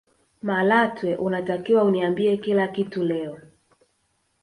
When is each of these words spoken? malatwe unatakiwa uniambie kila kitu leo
malatwe 0.41 1.15
unatakiwa 1.15 1.83
uniambie 1.83 2.37
kila 2.37 2.67
kitu 2.67 3.03
leo 3.03 3.37